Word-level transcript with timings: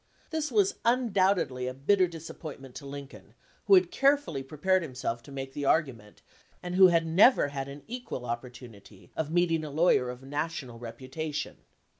This 0.31 0.51
was 0.51 0.79
undoubtedly 0.83 1.67
a 1.67 1.75
bitter 1.75 2.07
disappointment 2.07 2.73
to 2.77 2.87
Lin 2.87 3.07
coln, 3.07 3.35
who 3.67 3.75
had 3.75 3.91
carefully 3.91 4.41
prepared 4.41 4.81
himself 4.81 5.21
to 5.21 5.31
make 5.31 5.53
the 5.53 5.65
argument, 5.65 6.23
and 6.63 6.73
who 6.73 6.87
had 6.87 7.05
never 7.05 7.49
had 7.49 7.67
an 7.67 7.83
equal 7.85 8.25
opportunity 8.25 9.11
of 9.15 9.29
meeting 9.29 9.63
a 9.63 9.69
lawyer 9.69 10.09
of 10.09 10.23
national 10.23 10.79
reputation. 10.79 11.57